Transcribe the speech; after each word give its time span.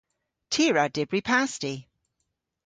Ty 0.51 0.63
a 0.69 0.71
wra 0.71 0.85
dybri 0.95 1.21
pasti. 1.29 1.73